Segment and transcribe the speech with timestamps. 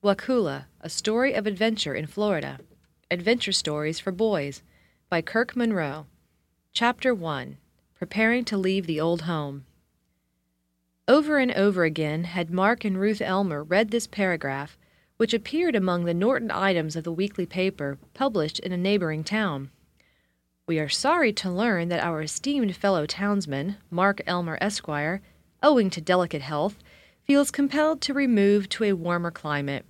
[0.00, 2.60] Wakulla, A Story of Adventure in Florida.
[3.10, 4.62] Adventure Stories for Boys
[5.10, 6.06] by Kirk Munroe.
[6.72, 7.56] Chapter 1
[7.96, 9.64] Preparing to Leave the Old Home.
[11.08, 14.78] Over and over again had Mark and Ruth Elmer read this paragraph,
[15.16, 19.68] which appeared among the Norton items of the weekly paper published in a neighboring town.
[20.68, 25.22] We are sorry to learn that our esteemed fellow townsman, Mark Elmer, Esquire,
[25.60, 26.76] owing to delicate health,
[27.28, 29.84] feels compelled to remove to a warmer climate.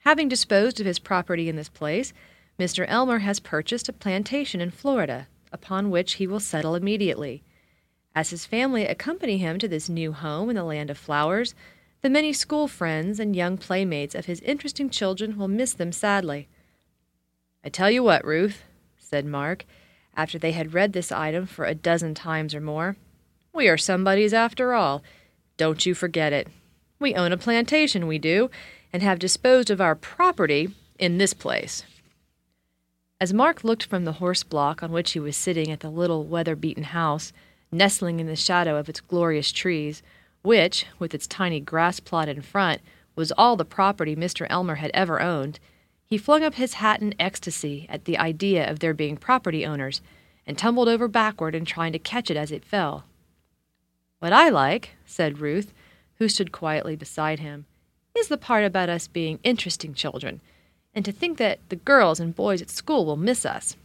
[0.00, 2.12] Having disposed of his property in this place,
[2.58, 2.84] Mr.
[2.86, 7.42] Elmer has purchased a plantation in Florida, upon which he will settle immediately.
[8.14, 11.54] As his family accompany him to this new home in the land of flowers,
[12.02, 16.48] the many school friends and young playmates of his interesting children will miss them sadly.
[17.64, 18.62] I tell you what, Ruth,
[18.98, 19.64] said Mark,
[20.14, 22.96] after they had read this item for a dozen times or more,
[23.54, 25.02] we are somebody's after all.
[25.56, 26.46] Don't you forget it.
[26.98, 28.50] We own a plantation, we do,
[28.92, 31.84] and have disposed of our property in this place.
[33.20, 36.24] As Mark looked from the horse block on which he was sitting at the little
[36.24, 37.32] weather beaten house,
[37.72, 40.02] nestling in the shadow of its glorious trees,
[40.42, 42.80] which, with its tiny grass plot in front,
[43.16, 44.46] was all the property Mr.
[44.50, 45.58] Elmer had ever owned,
[46.06, 50.00] he flung up his hat in ecstasy at the idea of their being property owners,
[50.46, 53.04] and tumbled over backward in trying to catch it as it fell.
[54.18, 55.72] What I like, said Ruth,
[56.18, 57.66] who stood quietly beside him,
[58.16, 60.40] is the part about us being interesting children,
[60.94, 63.76] and to think that the girls and boys at school will miss us.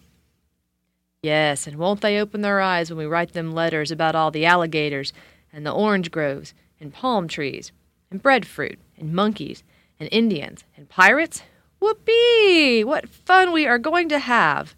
[1.22, 4.46] Yes, and won't they open their eyes when we write them letters about all the
[4.46, 5.12] alligators,
[5.52, 7.72] and the orange groves, and palm trees,
[8.12, 9.64] and breadfruit, and monkeys,
[10.00, 11.44] and Indians, and pirates?
[11.80, 12.84] Whoopee!
[12.84, 14.76] What fun we are going to have!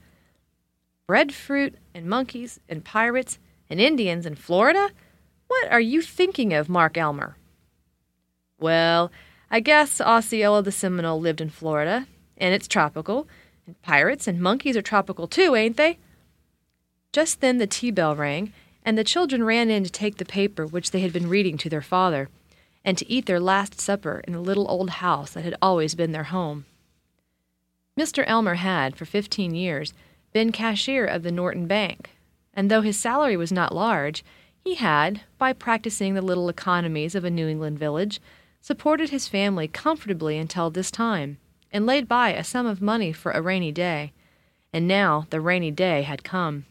[1.08, 3.38] Breadfruit, and monkeys, and pirates,
[3.70, 4.92] and Indians in Florida?
[5.48, 7.36] What are you thinking of, Mark Elmer?
[8.62, 9.12] Well,
[9.50, 12.06] I guess Osceola the Seminole lived in Florida,
[12.38, 13.28] and it's tropical,
[13.66, 15.98] and pirates and monkeys are tropical too, ain't they?
[17.12, 18.54] Just then the tea bell rang,
[18.86, 21.70] and the children ran in to take the paper which they had been reading to
[21.70, 22.30] their father,
[22.86, 26.12] and to eat their last supper in the little old house that had always been
[26.12, 26.66] their home.
[28.00, 28.24] Mr.
[28.28, 29.92] Elmer had, for fifteen years,
[30.34, 32.12] been cashier of the Norton Bank,
[32.54, 34.24] and though his salary was not large,
[34.64, 38.22] he had, by practicing the little economies of a New England village,
[38.62, 41.38] supported his family comfortably until this time,
[41.72, 44.14] and laid by a sum of money for a rainy day.
[44.72, 46.66] And now the rainy day had come.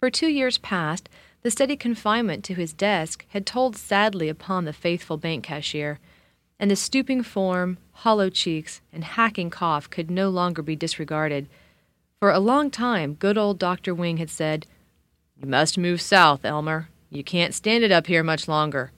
[0.00, 1.08] For two years past,
[1.42, 5.98] the steady confinement to his desk had told sadly upon the faithful bank cashier,
[6.58, 11.48] and the stooping form, hollow cheeks, and hacking cough could no longer be disregarded.
[12.20, 13.94] For a long time, good old Dr.
[13.94, 14.66] Wing had said,
[15.36, 16.88] You must move south, Elmer.
[17.10, 18.92] You can't stand it up here much longer.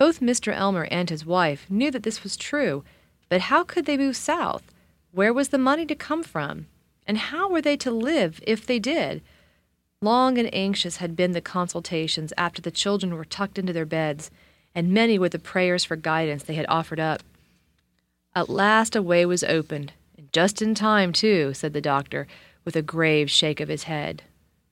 [0.00, 0.50] Both Mr.
[0.56, 2.84] Elmer and his wife knew that this was true,
[3.28, 4.62] but how could they move south?
[5.12, 6.68] Where was the money to come from?
[7.06, 9.20] And how were they to live if they did?
[10.00, 14.30] Long and anxious had been the consultations after the children were tucked into their beds,
[14.74, 17.22] and many were the prayers for guidance they had offered up.
[18.34, 22.26] At last a way was opened, and just in time, too, said the doctor,
[22.64, 24.22] with a grave shake of his head.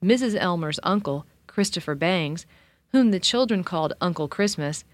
[0.03, 0.35] Mrs.
[0.41, 2.47] Elmer's uncle, Christopher Bangs,
[2.93, 4.85] whom the children called Uncle Christmas,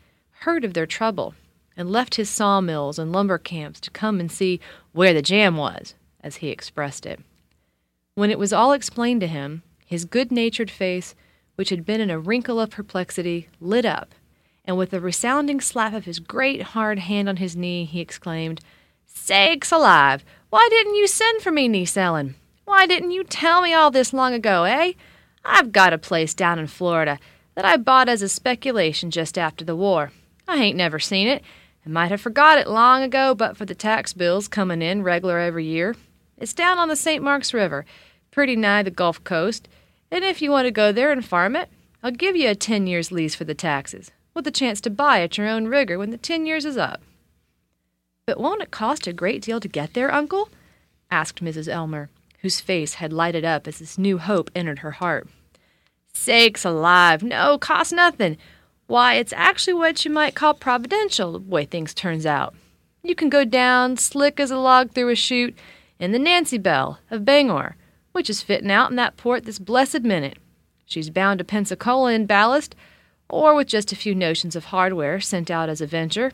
[0.40, 1.34] heard of their trouble
[1.76, 4.60] and left his sawmills and lumber camps to come and see
[4.92, 7.20] where the jam was, as he expressed it.
[8.14, 11.14] When it was all explained to him, his good natured face,
[11.56, 14.14] which had been in a wrinkle of perplexity, lit up,
[14.64, 18.60] and with a resounding slap of his great hard hand on his knee, he exclaimed,
[19.06, 20.24] Sakes alive!
[20.50, 22.36] Why didn't you send for me, niece Ellen?
[22.64, 24.92] Why didn't you tell me all this long ago, eh?
[25.44, 27.18] I've got a place down in Florida
[27.54, 30.12] that I bought as a speculation just after the war.
[30.46, 31.42] I ain't never seen it,
[31.84, 35.40] and might have forgot it long ago but for the tax bills comin' in reg'lar
[35.40, 35.96] every year.
[36.36, 37.22] It's down on the St.
[37.22, 37.84] Marks River,
[38.30, 39.68] pretty nigh the Gulf Coast,
[40.10, 41.68] and if you want to go there and farm it,
[42.02, 45.22] I'll give you a ten years lease for the taxes, with a chance to buy
[45.22, 47.00] at your own rigor when the ten years is up.
[48.26, 50.48] But won't it cost a great deal to get there, Uncle?
[51.10, 51.68] asked Mrs.
[51.68, 52.10] Elmer,
[52.40, 55.28] whose face had lighted up as this new hope entered her heart.
[56.12, 58.36] Sakes alive, no, cost nothing.
[58.86, 62.54] Why, it's actually what you might call providential, the way things turns out.
[63.02, 65.56] You can go down, slick as a log through a chute,
[65.98, 67.76] in the Nancy Bell of Bangor,
[68.12, 70.38] which is fitting out in that port this blessed minute.
[70.84, 72.74] She's bound to Pensacola in ballast,
[73.30, 76.32] or with just a few notions of hardware sent out as a venture.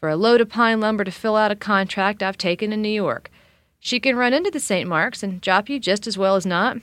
[0.00, 2.88] For a load of pine lumber to fill out a contract I've taken in New
[2.88, 3.30] York.
[3.78, 4.88] She can run into the St.
[4.88, 6.78] Marks and drop you just as well as not,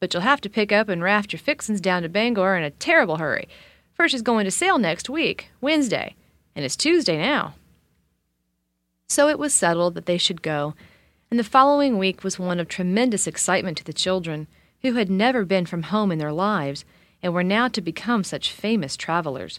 [0.00, 2.70] but you'll have to pick up and raft your fixins down to Bangor in a
[2.70, 3.46] terrible hurry
[3.98, 6.14] for she's going to sail next week, Wednesday,
[6.54, 7.54] and it's Tuesday now.
[9.08, 10.74] So it was settled that they should go,
[11.32, 14.46] and the following week was one of tremendous excitement to the children,
[14.82, 16.84] who had never been from home in their lives
[17.24, 19.58] and were now to become such famous travelers.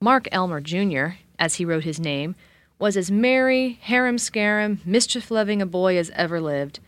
[0.00, 2.34] Mark Elmer, Jr., as he wrote his name,
[2.78, 6.80] was as merry, harum scarum, mischief loving a boy as ever lived.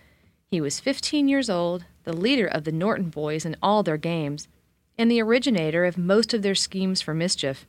[0.51, 4.49] He was fifteen years old, the leader of the Norton boys in all their games,
[4.99, 7.67] and the originator of most of their schemes for mischief.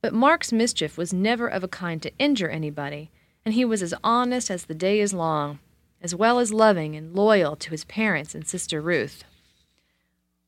[0.00, 3.10] But Mark's mischief was never of a kind to injure anybody,
[3.44, 5.58] and he was as honest as the day is long,
[6.00, 9.24] as well as loving and loyal to his parents and sister Ruth.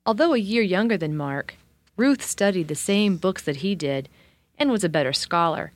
[0.06, 1.54] Although a year younger than Mark,
[1.96, 4.08] Ruth studied the same books that he did
[4.58, 5.72] and was a better scholar.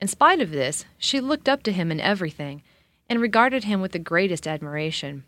[0.00, 2.62] In spite of this, she looked up to him in everything
[3.08, 5.24] and regarded him with the greatest admiration.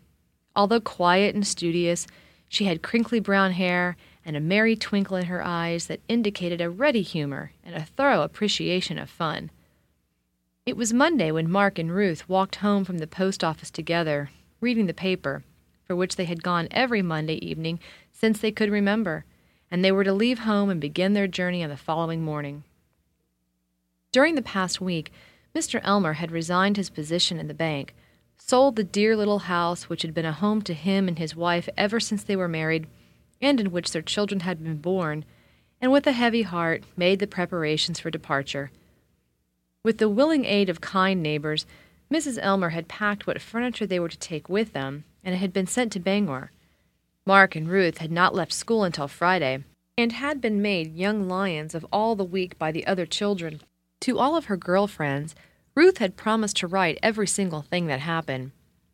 [0.55, 2.07] Although quiet and studious,
[2.49, 3.95] she had crinkly brown hair
[4.27, 8.23] and a merry twinkle in her eyes that indicated a ready humor and a thorough
[8.23, 9.49] appreciation of fun.
[10.65, 14.29] It was Monday when Mark and Ruth walked home from the post office together,
[14.59, 15.45] reading the paper,
[15.85, 17.79] for which they had gone every Monday evening
[18.11, 19.23] since they could remember,
[19.71, 22.65] and they were to leave home and begin their journey on the following morning.
[24.11, 25.09] During the past week,
[25.55, 25.79] Mr.
[25.85, 27.95] Elmer had resigned his position in the bank,
[28.37, 31.69] sold the dear little house which had been a home to him and his wife
[31.77, 32.87] ever since they were married,
[33.41, 35.25] and in which their children had been born,
[35.81, 38.71] and with a heavy heart made the preparations for departure.
[39.83, 41.65] With the willing aid of kind neighbors,
[42.11, 42.39] Mrs.
[42.41, 45.67] Elmer had packed what furniture they were to take with them, and it had been
[45.67, 46.51] sent to Bangor.
[47.25, 49.63] Mark and Ruth had not left school until Friday,
[49.97, 53.61] and had been made young lions of all the week by the other children.
[54.01, 55.35] To all of her girl friends,
[55.75, 58.51] Ruth had promised to write every single thing that happened,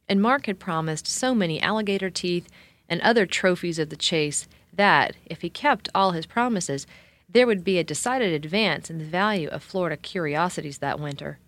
[0.09, 2.49] and Mark had promised so many alligator teeth
[2.89, 6.87] and other trophies of the chase that, if he kept all his promises,
[7.29, 11.39] there would be a decided advance in the value of Florida curiosities that winter.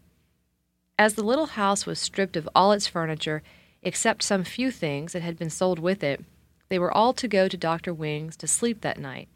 [0.97, 3.43] As the little house was stripped of all its furniture,
[3.83, 6.23] except some few things that had been sold with it,
[6.69, 7.93] they were all to go to Dr.
[7.93, 9.27] Wing's to sleep that night,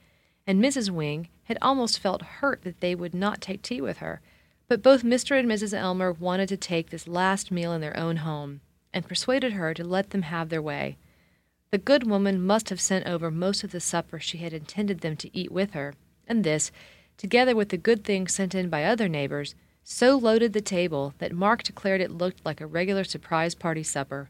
[0.47, 0.89] and Mrs.
[0.89, 4.21] Wing had almost felt hurt that they would not take tea with her.
[4.67, 5.37] But both Mr.
[5.37, 5.73] and Mrs.
[5.73, 8.61] Elmer wanted to take this last meal in their own home,
[8.93, 10.97] and persuaded her to let them have their way.
[11.71, 15.15] The good woman must have sent over most of the supper she had intended them
[15.17, 15.93] to eat with her,
[16.27, 16.71] and this,
[17.15, 21.31] together with the good things sent in by other neighbors, so loaded the table that
[21.31, 24.29] Mark declared it looked like a regular surprise party supper.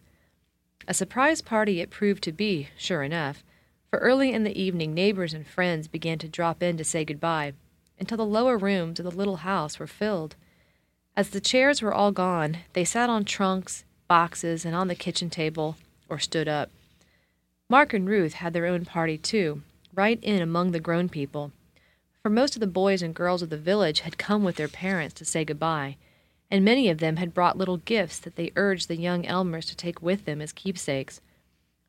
[0.86, 3.42] A surprise party it proved to be, sure enough,
[3.90, 7.54] for early in the evening neighbors and friends began to drop in to say goodbye,
[7.98, 10.36] until the lower rooms of the little house were filled.
[11.16, 15.30] As the chairs were all gone, they sat on trunks, boxes, and on the kitchen
[15.30, 15.78] table,
[16.10, 16.70] or stood up.
[17.72, 19.62] Mark and Ruth had their own party, too,
[19.94, 21.52] right in among the grown people.
[22.24, 25.14] For most of the boys and girls of the village had come with their parents
[25.16, 25.98] to say goodbye,
[26.50, 29.76] and many of them had brought little gifts that they urged the young Elmers to
[29.76, 31.22] take with them as keepsakes.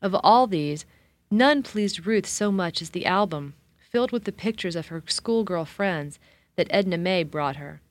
[0.03, 0.85] Of all these,
[1.31, 5.65] none pleased Ruth so much as the album, filled with the pictures of her schoolgirl
[5.65, 6.19] friends,
[6.57, 7.81] that Edna May brought her.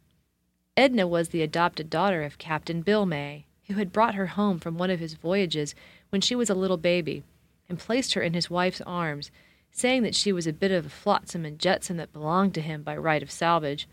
[0.76, 4.78] Edna was the adopted daughter of Captain Bill May, who had brought her home from
[4.78, 5.74] one of his voyages
[6.10, 7.24] when she was a little baby
[7.70, 9.30] and placed her in his wife's arms,
[9.70, 12.82] saying that she was a bit of a flotsam and jetsam that belonged to him
[12.82, 13.88] by right of salvage.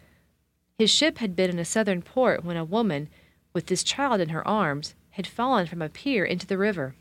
[0.77, 3.07] His ship had been in a southern port when a woman,
[3.53, 6.95] with this child in her arms, had fallen from a pier into the river.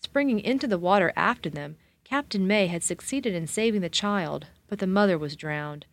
[0.00, 4.78] Springing into the water after them, Captain May had succeeded in saving the child, but
[4.78, 5.86] the mother was drowned.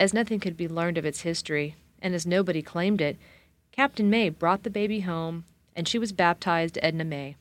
[0.00, 3.16] As nothing could be learned of its history, and as nobody claimed it,
[3.70, 5.44] Captain May brought the baby home,
[5.76, 7.36] and she was baptized Edna May.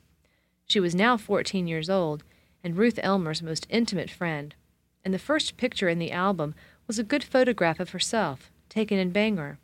[0.65, 2.24] She was now fourteen years old,
[2.63, 4.55] and Ruth Elmer's most intimate friend,
[5.03, 6.55] and the first picture in the album
[6.88, 9.60] was a good photograph of herself, taken in Bangor.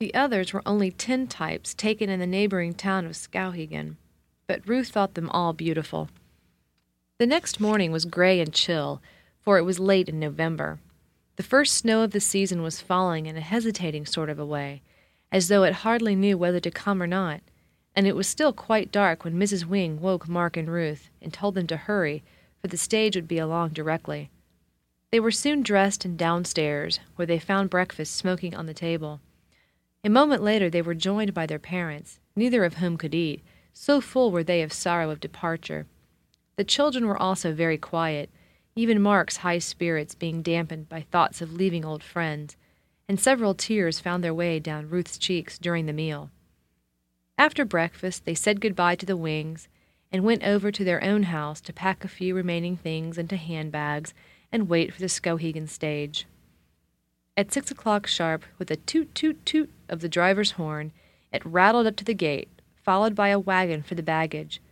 [0.00, 3.96] The others were only tintypes taken in the neighboring town of Skowhegan,
[4.46, 6.08] but Ruth thought them all beautiful.
[7.18, 9.00] The next morning was gray and chill,
[9.40, 10.80] for it was late in November.
[11.36, 14.82] The first snow of the season was falling in a hesitating sort of a way,
[15.30, 17.40] as though it hardly knew whether to come or not,
[17.94, 19.64] and it was still quite dark when Mrs.
[19.64, 22.22] Wing woke Mark and Ruth and told them to hurry,
[22.60, 24.30] for the stage would be along directly.
[25.10, 29.20] They were soon dressed and downstairs, where they found breakfast smoking on the table.
[30.04, 33.42] A moment later they were joined by their parents, neither of whom could eat,
[33.74, 35.86] so full were they of sorrow of departure.
[36.56, 38.30] The children were also very quiet,
[38.74, 42.56] even Mark's high spirits being dampened by thoughts of leaving old friends,
[43.06, 46.30] and several tears found their way down Ruth's cheeks during the meal.
[47.42, 49.66] After breakfast, they said good-bye to the Wings
[50.12, 54.14] and went over to their own house to pack a few remaining things into handbags
[54.52, 56.28] and wait for the Skowhegan stage.
[57.36, 60.92] At six o'clock sharp, with a toot toot toot of the driver's horn,
[61.32, 64.62] it rattled up to the gate, followed by a wagon for the baggage.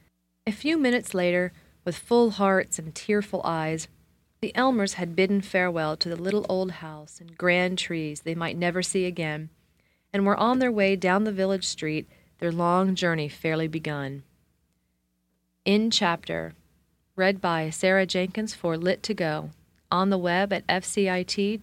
[0.46, 1.52] A few minutes later,
[1.84, 3.88] with full hearts and tearful eyes,
[4.40, 8.56] the Elmers had bidden farewell to the little old house and grand trees they might
[8.56, 9.48] never see again,
[10.12, 12.08] and were on their way down the village street,
[12.40, 14.24] their long journey fairly begun.
[15.64, 16.54] In chapter,
[17.14, 19.50] read by Sarah Jenkins for Lit2Go,
[19.92, 21.58] on the web at fcit.usf.edu.